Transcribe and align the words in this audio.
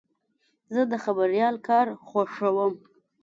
زه 0.73 0.81
د 0.91 0.93
خبریال 1.03 1.55
کار 1.67 1.87
خوښوم. 2.07 2.73